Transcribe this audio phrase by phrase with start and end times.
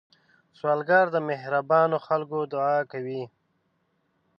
[0.57, 3.23] سوالګر د مهربانو خلکو دعا کوي